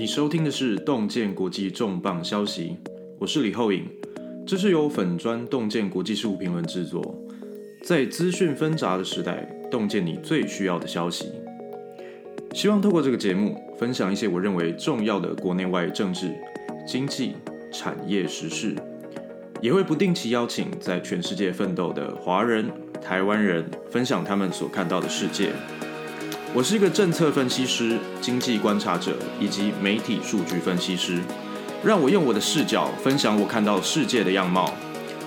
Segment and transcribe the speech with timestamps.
[0.00, 2.74] 你收听的是洞见国际重磅消息，
[3.18, 3.84] 我是李厚颖，
[4.46, 7.14] 这是由粉砖洞见国际事务评论制作。
[7.82, 11.30] 在资讯纷杂的时代，洞见你最需要的消息。
[12.54, 16.32] 希望透过这个节目，分享一些我认为重要的国内外政治、
[16.86, 17.34] 经济、
[17.70, 18.74] 产业时事，
[19.60, 25.50] 也会不定期邀请在全世界奋斗的华人、台湾人，分享他们所看到的世界。
[26.52, 31.22] 我是一个政策分析师、经济观察者以及媒体数据分析师。
[31.84, 34.74] 让我用我的视角分享我看到世界的样貌。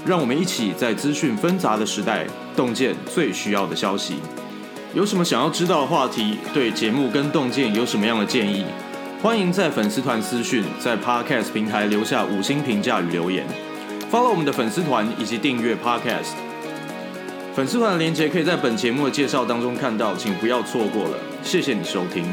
[0.05, 4.17] 让我们一起在资讯纷杂的时代，洞见最需要的消息。
[4.94, 6.38] 有什么想要知道的话题？
[6.54, 8.66] 对节目跟洞见有什么样的建议？
[9.22, 13.48] 欢迎在粉丝团私讯，在 Podcast 平台留下五星评价与留言。
[14.12, 16.34] Follow 我们的粉丝团以及订阅 Podcast。
[17.56, 21.18] 粉丝团的链接可以在本节目的介绍当中看到，请不要错过了。
[21.44, 22.26] 谢谢你收听。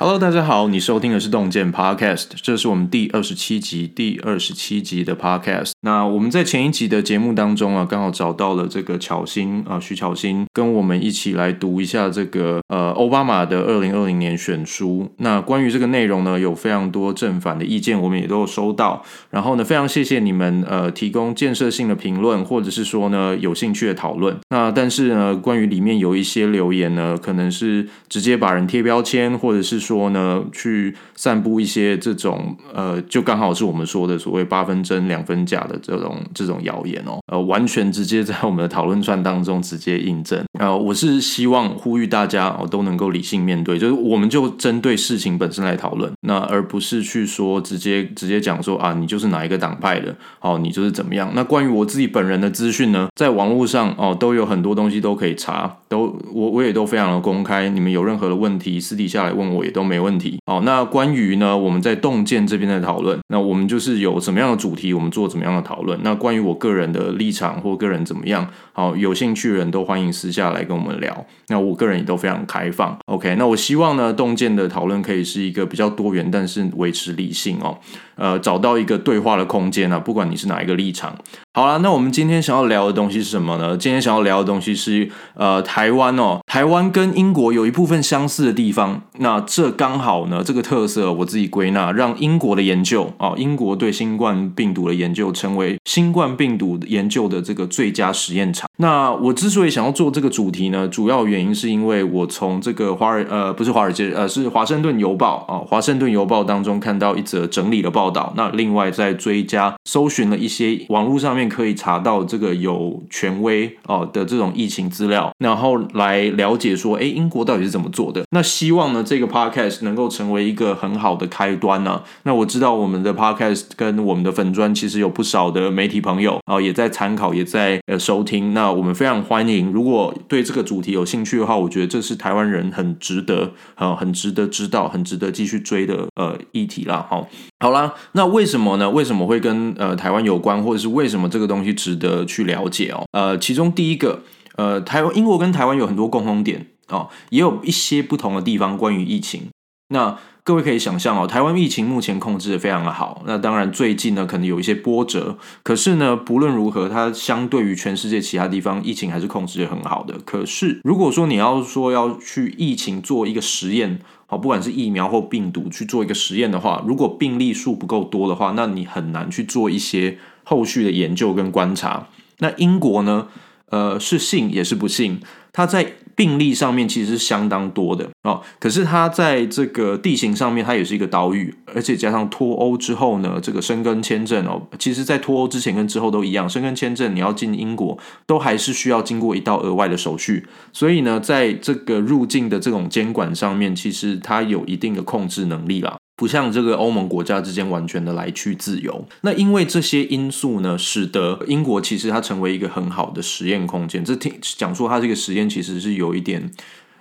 [0.00, 5.72] Hello，大家好，你收听的是洞见 Podcast，这是我们第二十七集，第二十七集的 Podcast。
[5.80, 15.10] 那我们在前一集的节目当中啊，刚好找到了这个巧芯啊，徐巧芯跟我们一起来读一下这个呃奥巴马的二零二零年选书。
[15.16, 19.04] 那关于这个内容呢，有非常多正反的意见，我们也都有收到。
[19.30, 24.36] 然后呢，非常谢谢你们呃提供建设性的评论，或者是说呢有兴趣的讨论。
[24.50, 29.87] 那但是呢，关于里面有一些留言呢，可能是直接把人贴标签，或者是。
[29.88, 40.44] 说呢，去散布一些这种呃，就刚好是我们说的所谓八分真两分假的这种这种谣言哦，呃，完全直接在我们的讨论串当中直接印证。
[40.58, 51.32] 呃，我是希望呼吁大家哦都能够理性面对，就是我们就针对事情本身来讨论，那而不是去说直接直接讲说啊，你就是哪一个党派的，哦，你就是怎么样。
[51.34, 59.88] 那关于我自己本人的资讯呢，在网络上哦都有很多东西都可以查，都我我也都非常的公开，你们有任何的问题私底下来问我也都。
[59.88, 60.38] 没问题。
[60.44, 65.98] 好，那关于呢，我们在洞见这边的讨论，那我们就是有什么样的主题，我们做怎么样的讨论。
[66.02, 71.26] 那关于我个人的立场或个人怎么样，好，有兴趣的人都欢迎私下来跟我们聊。
[71.48, 72.98] 那我个人也都非常开放。
[73.06, 77.78] OK，那我希望呢，洞见的讨论可以是一个比较多元，但是维持理性哦，
[78.18, 81.16] 呃，找到一个对话的空间啊，不管你是哪一个立场。
[81.54, 83.76] 好了，那我们今天想要聊的东西是什么呢？
[83.76, 89.02] 今天想要聊的东西是，呃，台湾哦，台湾跟英国有一部分相似的地方。
[89.18, 98.68] 那这刚好呢，这个特色我自己归纳，让英国的研究啊，英国对新冠病毒的研究成为新冠病毒研究的这个最佳实验场。
[98.76, 108.32] 那我之所以想要做这个主题呢，主要原因是因为我从这个华尔呃，不是华尔街，呃，是华盛顿邮报啊，华盛顿邮报当中看到一则整理的报道。
[108.36, 111.48] 那另外在追加搜寻了一些网络上面。
[111.48, 118.22] 可以查到这个有权威哦的这种疫情资料，然后来了解说，哎，英国到底是怎么做的？
[118.30, 128.52] 那希望呢，这个 podcast 能够成为一个很好的开端呢、那我知道我们的 podcast 跟我们的粉砖其实有不少的媒体朋友啊、也在参考，也在呃收听。
[128.52, 137.06] 那我们非常欢迎，如果对这个主题有兴趣的话，我觉得这是台湾人很值得啊、很值得知道，很值得继续追的呃议题啦。
[137.08, 137.26] 好、
[137.60, 138.90] 好啦，那为什么呢？
[138.90, 141.38] 为什么会跟呃台湾有关，或者是为什么这？
[141.38, 143.06] 个东西值得去了解哦。
[143.12, 144.24] 呃，其中第一个，
[144.56, 148.76] 呃，台湾、英国跟台湾有很多共同点哦，也有一些不同的地方。
[148.76, 149.42] 关于疫情，
[149.90, 153.22] 那各位可以想象哦，台湾疫情目前控制得非常的好。
[153.24, 160.18] 那当然，最近呢可能有一些波折，可是呢，不论如何，它相对于全世界其他地方，疫情还是控制得很好的。
[160.24, 164.00] 可是，如果说你要说要去疫情做一个实验，
[164.30, 170.16] 好，不管是疫苗或病毒去做一个实验的话，如果病例数不够多的话，那你很难去做一些。
[170.44, 173.28] 后续的研究跟观察，那英国呢？
[173.66, 175.20] 呃，是信也是不信。
[175.52, 195.96] 他在病例上面其实是相当多的哦，可是它在这个地形上面，它也是一个岛屿，而且加上脱欧之后呢，这个申根签证哦，其实在脱欧之前跟之后都一样，申根签证你要进英国都还是需要经过一道额外的手续，所以呢，在这个入境的这种监管上面，其实它有一定的控制能力啦。
[196.18, 204.04] 不像这个欧盟国家之间完全的来去自由，那因为这些因素呢，使得英国其实它成为一个很好的实验空间。
[204.04, 206.50] 这听讲说它这个实验其实是有一点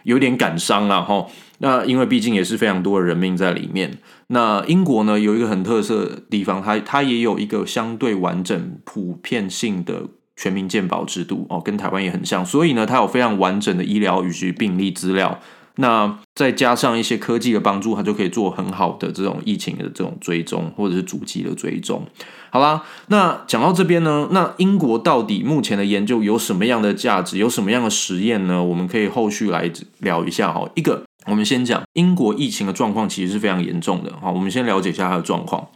[0.04, 1.26] 有点感伤了哈。
[1.58, 3.98] 那因为毕竟也是非常多的人命在里面。
[4.28, 10.04] 那英国呢，有一个很特色的地方，它它也有一个相对完整、普遍性的
[10.36, 12.46] 全民健保制度哦，跟台湾也很像。
[12.46, 15.40] 所以呢，它有非常完整的医疗以及病例资料。
[15.78, 22.04] 那再加上一些科技的帮助，它就可以做很好的这种疫情的这种追踪，或者是足迹的追踪。
[22.50, 28.64] 好啦，那讲到这边呢，那英国到底目前的研究有什么样的价值，有什么样的实验呢？
[28.64, 30.68] 我们可以后续来聊一下哈。
[30.76, 34.14] 一个我们先讲英国疫情的状况，其实是非常严重的。
[34.22, 35.68] 好，我们先了解一下它的状况。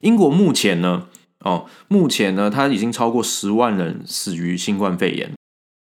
[0.00, 1.02] 英国目前呢，
[1.40, 5.32] 哦，目前呢，它已经超过十万人死于新冠肺炎。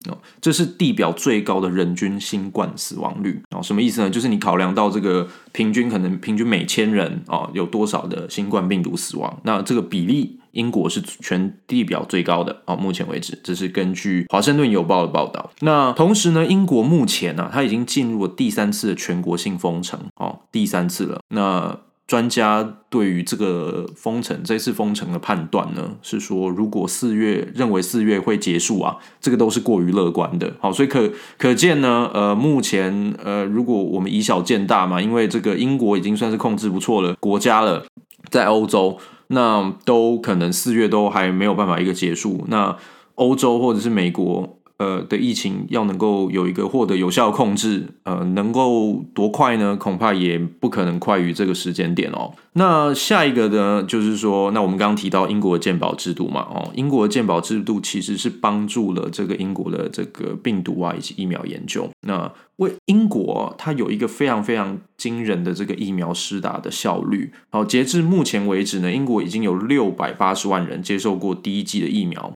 [0.10, 3.42] 哦，这是地表最高的人均新冠死亡率。
[3.52, 4.10] 哦，什么意思呢？
[4.10, 12.62] 就是你考量到这个平均可能平均每千人哦有多少的新冠病毒死亡，那这个比例，英国是全地表最高的。
[12.66, 15.52] 哦，目前为止，这是根据华盛顿邮报的报道。
[15.62, 20.00] 那同时呢，英国目前呢，它已经进入了第三次的全国性封城。
[20.16, 21.20] 哦，第三次了。
[21.30, 30.54] 那专家对于这个封城，这次封城的判断呢，是说如果四月认为四月会结束啊，这个都是过于乐观的。
[30.62, 37.86] 好，所以可可见呢，呃，目前呃，如果我们以小见大嘛，因为这个英国已经算是控制不错了国家了，
[38.32, 42.46] 在欧洲，那都可能四月都还没有办法一个结束。
[42.48, 42.78] 那
[43.16, 44.57] 欧洲或者是美国。
[44.78, 49.76] 呃的疫情要能够有一个获得有效控制，呃，能够多快呢？
[49.76, 52.34] 恐怕也不可能快于这个时间点哦。
[52.54, 61.90] 那下一个呢，就是说，那我们刚刚提到英国的鉴保制度嘛，哦，英国的鉴保制度其实是帮助了这个英国的这个病毒啊以及疫苗研究。
[62.08, 67.32] 那为英国，它有一个非常非常惊人的这个疫苗施打的效率。
[67.50, 72.34] 好，截至目前为止呢，英国已经有六百八十万人接受过第一剂的疫苗。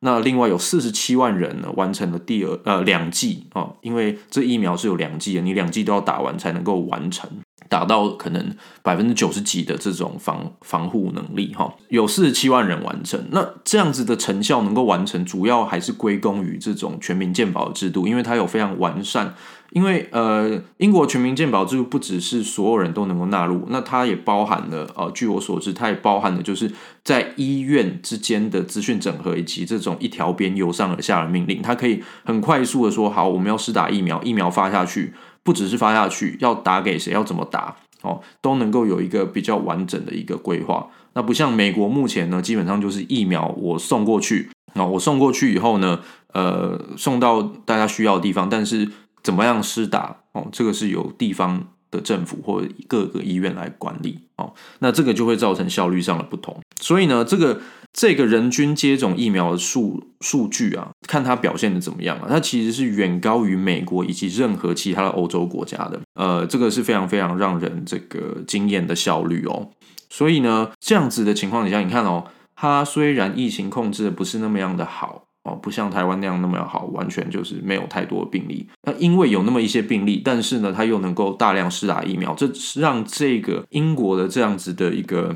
[0.00, 7.28] 那另外有四十七万人呢完成了第二呃两剂啊，因为这疫苗是有两剂的，你两剂都要打完才能够完成。
[7.68, 13.20] 达到可能百分之九十几的这种防防护能力哈，有四十七万人完成。
[13.30, 19.34] 那这样子的成效能够完成，主要还是归功于这种全民健保制度，因为它有非常完善。
[19.72, 26.70] 因为呃，英国全民健保制度不只是所有人都能够纳入，那它也包含了呃，据我所知，它也包含了就是
[27.02, 35.12] 在医院之间的资讯整合，以及这种一条边由上而下的命令，它可以很快速的说好，我们要施打疫苗，疫苗发下去。
[35.46, 40.88] 不只是发下去，要打给谁，要怎么打，哦，都能够有一个比较完整的一个规划。
[41.14, 46.00] 那不像美国目前呢，基本上就是疫苗我送过去，那我送过去以后呢，
[46.32, 48.90] 呃，送到大家需要的地方，但是
[49.22, 56.60] 怎么样施打，哦，这个是由地方的政府或各个医院来管理，哦，那这个就会造成效率上的不同。
[56.80, 57.60] 所以呢，这个。
[57.96, 62.26] 这个人均接种疫苗的数数据啊，看它表现的怎么样啊？
[62.28, 65.98] 它其实是远高于美国以及任何其他的欧洲国家的。
[66.14, 69.70] 呃，这个是非常非常让人这个惊艳的效率哦。
[70.10, 78.68] 所以呢，这样子的情况底下，你看哦，它虽然疫情控制的不是那么样的好哦，不像台湾那样那么好，完全就是没有太多的病例。
[78.82, 82.46] 那因为有那么一些病例，但是呢，它又能够大量施打疫苗，这
[82.78, 85.34] 让这个英国的这样子的一个。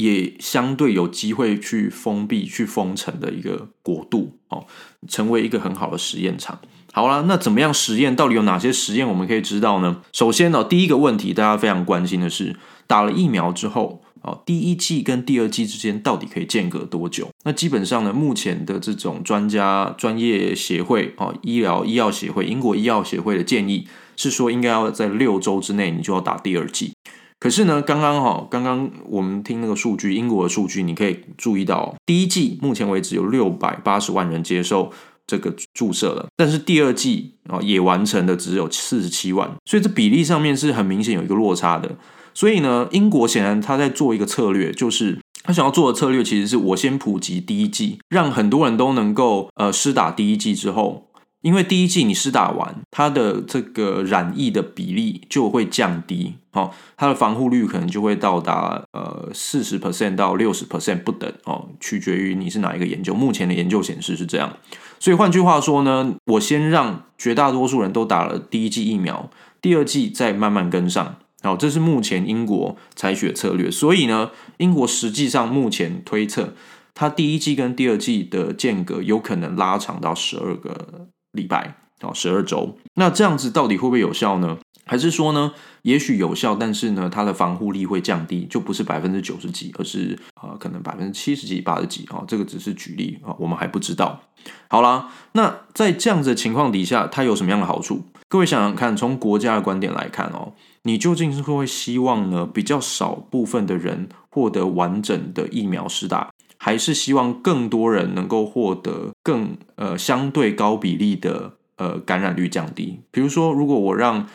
[0.00, 4.64] 也相对有机会去封闭、去封城的一个国度哦，
[5.06, 6.58] 成为一个很好的实验场。
[6.92, 8.16] 好了，那怎么样实验？
[8.16, 10.00] 到底有哪些实验我们可以知道呢？
[10.12, 12.56] 首先呢，第一个问题大家非常关心的是，
[12.86, 17.28] 打了疫苗之后，哦，第一剂跟第二剂之间到底可以间隔多久？
[17.44, 23.86] 那基本上呢，目前的这种专家、专业协会哦，医疗医药协会、英国医药协会的建议
[24.16, 26.92] 是说，应该要在六周之内，你就要打第二剂。
[27.40, 34.92] 可是呢，刚刚好，刚刚我们听那个数据，英国的数据，你可以注意到，第一季目前为止有六百八十万人接受
[35.26, 41.96] 这个注射了，但是第二季啊也完成的只有四十七万，所以这比例上面是很明显有一个落差的。
[42.34, 51.06] 所以呢，英国显然他在做一个策略，就是他想要做的策略其实是我先普及第一季，让很多人都能够呃施打第一剂之后。
[51.42, 63.14] 因为第一剂你施打完，它的这个染疫的比例就会降低，哦，它的防护率可能就会到达呃四十 percent 到六十 percent 不等，哦，取决于你是哪一个研究。
[63.14, 64.54] 目前的研究显示是这样，
[64.98, 69.30] 所以换句话说呢，我先让绝大多数人都打了第一剂疫苗，
[69.62, 73.70] 第二剂再慢慢跟上，好，这是目前英国采取的策略。
[73.70, 76.52] 所以呢，英国实际上目前推测，
[76.92, 81.08] 它第一剂跟第二剂的间隔有可能拉长到十二个。
[81.32, 84.58] 礼拜哦，十二周，那这样子到底会不会有效呢？
[84.86, 94.20] 还是说呢，也许有效，但是呢，它的防护力会降低，就不是百分之九十几，而是啊、可能百分之七十几、八十几啊、哦，这个只是举例啊、我们还不知道。
[94.68, 98.02] 好啦，那在这样子的情况底下，它有什么样的好处？
[98.28, 106.30] 各位想想看，从国家的观点来看哦，你究竟是会希望呢，比较少部分的人获得完整的疫苗施打？
[106.62, 113.00] 还是希望更多人能够获得更呃相对高比例的呃感染率降低。
[113.10, 114.28] 比如说，如果我让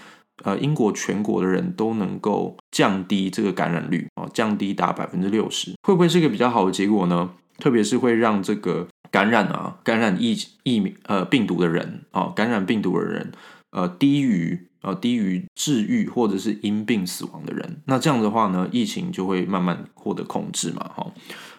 [0.44, 7.30] 呃英国全国的人都能够降低这个感染率啊，降低达百分之六十，会不会是一个比较好的结果呢？
[7.60, 13.32] 特别是会让这个感染啊感染疫疫呃病毒的人啊感染病毒的人
[13.72, 21.14] 呃低于呃低于治愈或者是因病死亡的人，那这样的话呢，疫情就会慢慢获得控制嘛，哈。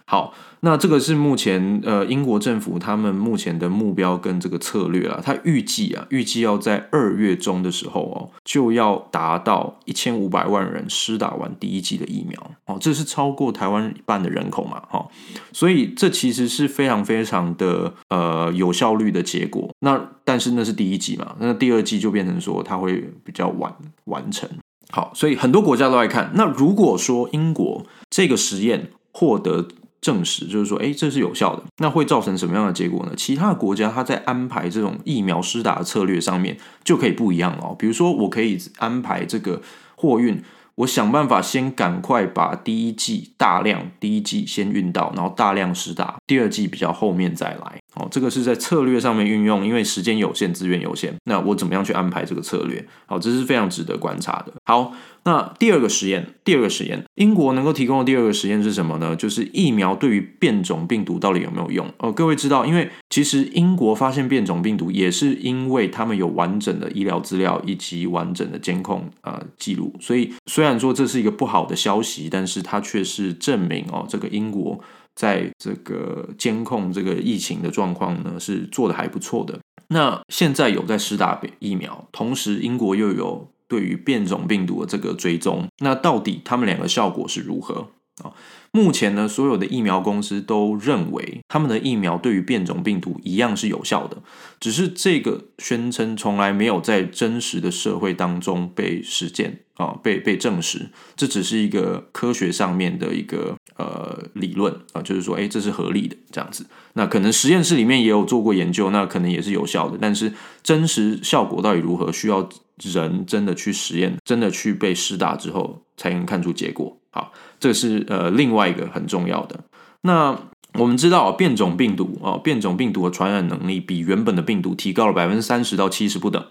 [0.08, 15.04] 好，那这个是目前呃英国政府他们目前的目标跟这个策略啊，他预计啊预计要在二月中的时候哦，就要达到一千五百万人施打完第一剂的疫苗哦，这是超过台湾一半的人口嘛，哈，
[15.52, 19.68] 所以这其实是非常非常的呃有效率的结果。
[19.80, 24.48] 那但是那是第一剂嘛，那第二剂就变成说它会比较晚完成。
[24.90, 29.66] 好，所以很多国家都来看，那如果说英国这个实验获得
[30.06, 33.12] 证实就是说，哎，这是有效的，那会造成什么样的结果呢？
[33.16, 37.74] 其他的国家它在安排这种疫苗施打的策略上面就可以不一样哦。
[37.76, 39.60] 比如说，我可以安排这个
[39.96, 40.40] 货运。
[40.76, 47.80] 我想办法先赶快把第一剂大量第一剂先运到，然后大量施打，第二剂比较后面再来。
[47.96, 52.86] 哦，这个是在策略上面运用，因为时间有限，资源有限，那我怎么样去安排这个策略？
[53.06, 54.52] 好，这是非常值得观察的。
[54.66, 54.92] 好，
[55.24, 59.16] 那第二个实验，第二个实验，英国能够提供的第二个实验是什么呢？
[59.16, 61.90] 就是疫苗对于变种病毒到底有没有用？
[61.96, 74.78] 哦，各位知道，因为其实英国发现变种病毒也是因为他们有完整的医疗资料以及完整的监控呃记录，所以虽然说这是一个不好的消息，但是它却是证明哦，这个英国。
[75.16, 79.58] 在这个监控这个疫情的状况呢，是做得还不错的。
[79.88, 87.88] 那现在有在施打疫苗，同时英国又有对于变种病毒的这个追踪，那到底他们两个效果是如何
[88.22, 88.34] 啊？
[88.72, 94.18] 目前呢，所有的疫苗公司都认为他们的疫苗对于变种病毒一样是有效的，
[94.60, 100.88] 只是这个宣称从来没有在真实的社会当中被实践啊，被被证实。
[101.16, 106.66] 这只是一个科学上面的一个呃理论啊，就是说，哎，这是合理的这样子。
[106.94, 112.48] 那可能实验室里面也有做过研究，那可能也是有效的，但是真实效果到底如何，需要
[112.82, 116.96] 人真的去实验，真的去被施打之后才能看出结果。
[117.10, 119.60] 好，这是呃另外一个很重要的。
[120.02, 120.38] 那
[120.74, 126.44] 我们知道变种病毒啊，变种病毒的传染能力比原本的病毒提高了百分之三十到七十不等。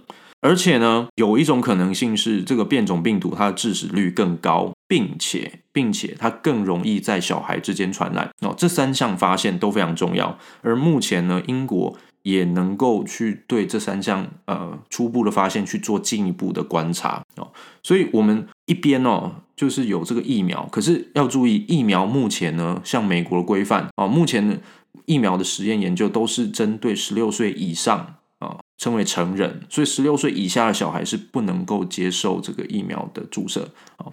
[0.46, 8.30] 而且呢，有一种可能性是这个变种病毒它的致死率更高，并且并且它更容易在小孩之间传染。
[8.42, 10.38] 哦，这三项发现都非常重要。
[10.62, 17.50] 而目前呢，英国也能够去对这三项呃初步的发现去做进一步的观察哦。
[17.82, 19.32] 所以我们一边哦。
[19.56, 24.60] 就是有这个疫苗，可是要注意，疫苗目前呢，像美国的规范啊，目前的
[25.06, 28.16] 疫苗的实验研究都是针对十六岁以上，
[28.78, 34.08] 称为成人，所以十六岁以下的小孩是不能够接受这个疫苗的注射啊。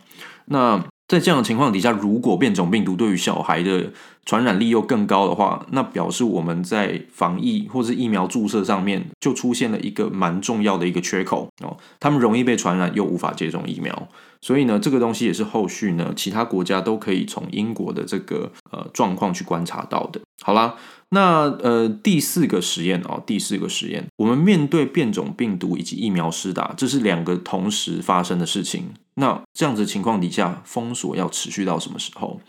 [0.46, 3.92] 那在这样的情况底下，如果变种病毒对于小孩的
[4.24, 14.08] 传染力又更高的话，那表示我们在防疫或是疫苗注射上面就出现了一个蛮重要的一个缺口哦，他们容易被传染又无法接种疫苗。
[14.40, 20.20] 所以呢，这个东西也是后续呢，其他国家都可以从英国的这个呃状况去观察到的。
[20.42, 20.74] 好啦，
[21.10, 28.94] 那呃第四个实验哦，第四个实验，我们面对变种病毒以及疫苗施打，这是两个同时发生的事情。
[29.14, 32.40] 那这样子情况底下，封锁要持续到什么时候？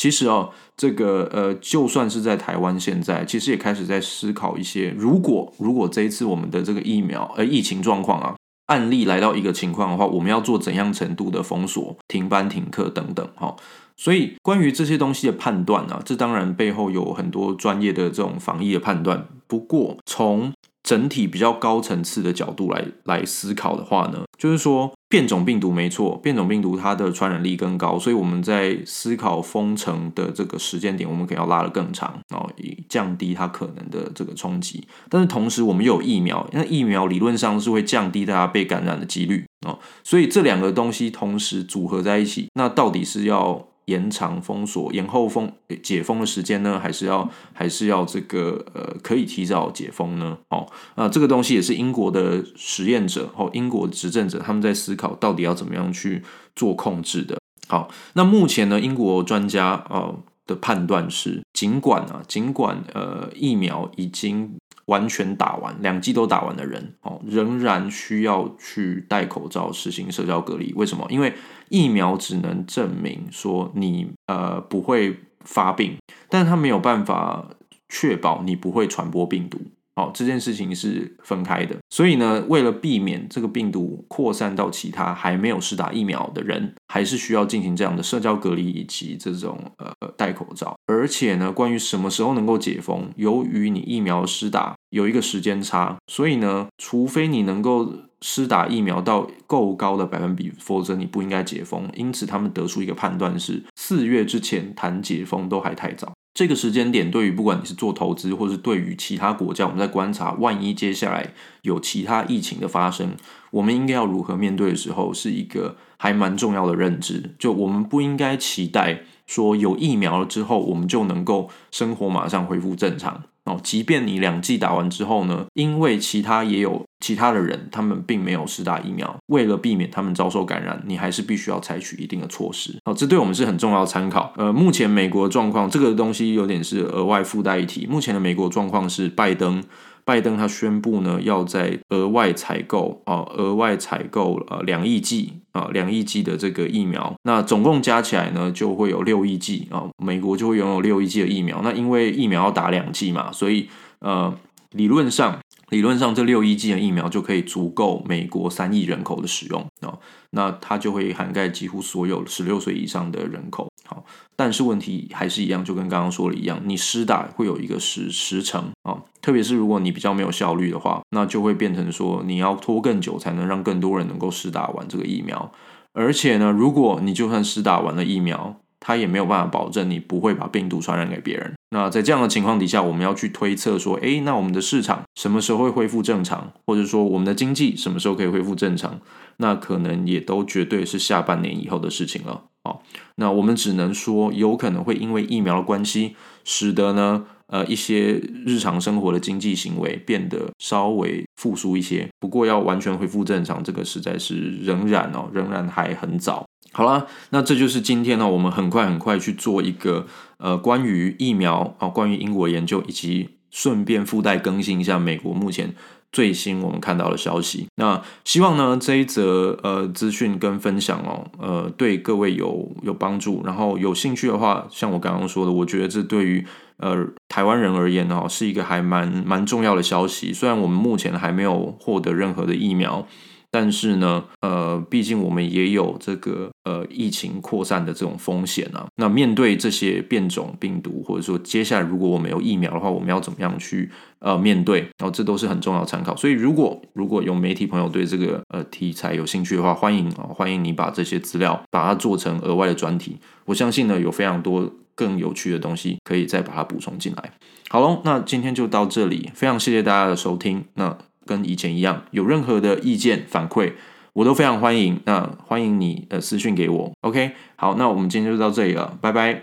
[0.00, 8.34] 其实哦，这个呃，就算是在台湾现在，其实也开始在思考一些，如果如果这一次我们的这个疫苗呃疫情状况啊。
[8.70, 13.56] 案例来到一个情况的话，我们要做怎样程度的封锁、停班、停课等等，哈。
[13.96, 19.26] 所以关于这些东西的判断呢，这当然背后有很多专业的这种防疫的判断。
[19.48, 20.52] 不过从
[20.90, 34.82] 整体比较高层次的角度来来思考的话呢，就是说变种病毒没错，变种病毒它的传染力更高，所以我们在思考封城的这个时间点，我们可能要拉得更长，然后以降低它可能的这个冲击。
[35.08, 43.69] 但是同时我们又有疫苗，那疫苗理论上是会降低大家被感染的几率哦，所以这两个东西同时组合在一起，那到底是要？
[43.90, 46.78] 延长封锁、延后封解封的时间呢？
[46.78, 50.38] 还是要还是要这个呃，可以提早解封呢？
[50.50, 56.22] 哦，那这个东西也是英国的实验者和英国执政者他们在思考到底要怎么样去
[56.54, 57.36] 做控制的。
[57.68, 60.14] 好，那目前呢，英国专家呃
[60.46, 64.56] 的判断是，尽管啊，尽管呃疫苗已经。
[64.90, 70.72] 完全打完两剂都打完的人哦，仍然需要去戴口罩、实行社交隔离。
[70.74, 71.06] 为什么？
[71.08, 71.32] 因为
[71.68, 75.96] 疫苗只能证明说你呃不会发病，
[76.28, 77.46] 但是它没有办法
[77.88, 79.58] 确保你不会传播病毒。
[80.00, 90.74] 哦，这件事情是分开的，所以呢，为了避免这个病毒扩散到其他还没有施打疫苗的人，还是需要进行这样的社交隔离以及这种呃戴口罩。
[90.86, 97.92] 而且呢，关于什么时候能够解封，由于你疫苗施打有一个时间差，所以呢，除非你能够
[98.22, 101.88] 施打疫苗到够高的百分比，否则你不应该解封。
[101.94, 106.12] 因此，他们得出一个判断是：四月之前谈解封都还太早。
[106.32, 113.16] 这个时间点，对于不管你是做投资，或是对于其他国家，我们在观察，万一接下来有其他疫情的发生，
[113.50, 117.34] 我们应该要如何面对的时候，是一个还蛮重要的认知。
[117.38, 123.24] 就我们不应该期待说有疫苗了之后，我们就能够生活马上恢复正常。
[123.44, 132.78] 哦，即便你两剂打完之后呢，因为其他也有其他的人，他们并没有施打疫苗，为了避免他们遭受感染，你还是必须要采取一定的措施。
[132.84, 134.32] 哦，这对我们是很重要的参考。
[134.36, 137.86] 呃，目前美国状况，这个东西有点是额外附带一提。
[137.86, 139.62] 目前的美国状况是拜登。
[140.02, 151.60] 拜登他宣布呢，要在额外采购啊，额外采购呃两亿剂啊，两亿剂的这个疫苗，那总共加起来呢，就会有六亿剂啊，美国就会拥有六亿剂的疫苗。
[151.62, 153.68] 那因为疫苗要打两剂嘛，所以
[154.00, 154.34] 呃，
[154.72, 155.38] 理论上。
[155.70, 159.98] 理论上，这六亿剂的疫苗就可以足够美国三亿人口的使用啊，
[160.30, 163.70] 那它就会涵盖几乎所有十六岁以上的人口。
[163.86, 164.04] 好，
[164.36, 175.52] 但是问题还是一样，就跟刚刚说的一样，你施打会有一个时时程啊，特别是如果你比较没有效率的话，那就会变成说你要拖更久才能让更多人能够施打完这个疫苗。
[175.92, 181.54] 而且呢，如果你就算施打完了疫苗，它也没有办法保证你不会把病毒传染给别人。
[181.72, 189.00] 那在这样的情况底下，我们要去推测说，诶，那我们的市场什么时候会恢复正常，或者说我们的经济什么时候可以恢复正常？
[189.36, 192.42] 那可能也都绝对是下半年以后的事情了。
[192.64, 192.82] 好，
[193.14, 202.08] 那我们只能说，有可能会因为疫苗的关系，使得呢，呃，一些日常生活的经济行为变得稍微复苏一些。
[202.18, 206.44] 不过，要完全恢复正常，这个实在是仍然哦，仍然还很早。
[206.72, 210.06] 好啦，那这就是今天呢，我们很快很快去做一个
[210.38, 215.74] 呃关于疫苗啊，关于英国研究，以及顺便附带更新一下美国目前
[216.12, 217.66] 最新我们看到的消息。
[217.74, 223.42] 那希望呢这一则呃资讯跟分享哦，呃对各位有有帮助。
[223.44, 226.46] 然后有兴趣的话，像我刚刚说的，我觉得这对于
[226.76, 230.32] 呃台湾人而言呢，是一个还蛮蛮重要的消息。
[230.32, 233.08] 虽然我们目前还没有获得任何的疫苗。
[233.52, 238.86] 但是呢，呃，毕竟我们也有这个呃疫情扩散的这种风险啊。
[238.96, 244.80] 那面对这些变种病毒，或者说接下来如果我们有疫苗的话，我们要怎么样去呃面对？
[244.98, 246.14] 然后这都是很重要参考。
[246.14, 253.18] 所以如果如果有媒体朋友对这个呃题材有兴趣的话，欢迎啊，欢迎你把这些资料把它做成额外的专题。
[253.46, 257.32] 我相信呢，有非常多更有趣的东西可以再把它补充进来。
[257.68, 260.64] 好喽，那今天就到这里，非常谢谢大家的收听。
[260.74, 260.96] 那。
[261.30, 263.74] 跟以前一样，有任何的意见反馈，
[264.14, 264.98] 我都非常欢迎。
[265.04, 266.92] 那欢迎你呃私信给我。
[267.02, 269.38] OK，好，那我们今天就到这里了，拜拜。